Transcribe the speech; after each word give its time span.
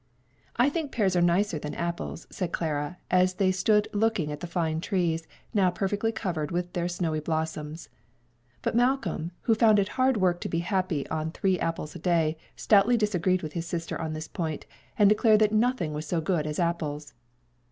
"I 0.55 0.67
think 0.67 0.91
pears 0.91 1.15
are 1.15 1.21
nicer 1.21 1.59
than 1.59 1.75
apples," 1.75 2.25
said 2.31 2.51
Clara 2.51 2.97
as 3.11 3.35
they 3.35 3.51
stood 3.51 3.87
looking 3.93 4.31
at 4.31 4.39
the 4.39 4.47
fine 4.47 4.81
trees, 4.81 5.27
now 5.53 5.69
perfectly 5.69 6.11
covered 6.11 6.49
with 6.49 6.73
their 6.73 6.87
snowy 6.87 7.19
blossoms. 7.19 7.87
But 8.63 8.75
Malcolm, 8.75 9.31
who 9.41 9.53
found 9.53 9.77
it 9.77 9.89
hard 9.89 10.17
work 10.17 10.41
to 10.41 10.49
be 10.49 10.61
happy 10.65 11.07
on 11.09 11.29
three 11.29 11.59
apples 11.59 11.93
a 11.93 11.99
day, 11.99 12.35
stoutly 12.55 12.97
disagreed 12.97 13.43
with 13.43 13.53
his 13.53 13.67
sister 13.67 14.01
on 14.01 14.13
this 14.13 14.27
point, 14.27 14.65
and 14.97 15.07
declared 15.07 15.37
that 15.41 15.51
nothing 15.53 15.93
was 15.93 16.07
so 16.07 16.19
good 16.19 16.47
as 16.47 16.57
apples. 16.57 17.13